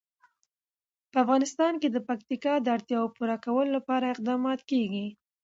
په 1.11 1.17
افغانستان 1.23 1.73
کې 1.81 1.87
د 1.91 1.97
پکتیکا 2.07 2.53
د 2.61 2.67
اړتیاوو 2.75 3.13
پوره 3.15 3.37
کولو 3.45 3.69
لپاره 3.77 4.05
اقدامات 4.13 4.59
کېږي. 4.71 5.07